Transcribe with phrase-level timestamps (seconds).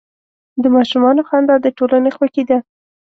[0.61, 2.57] د ماشومانو خندا د ټولنې خوښي ده.